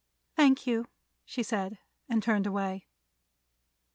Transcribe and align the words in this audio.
"Thank 0.35 0.65
you," 0.65 0.87
she 1.25 1.43
said, 1.43 1.77
and 2.09 2.23
turned 2.23 2.47
away. 2.47 2.87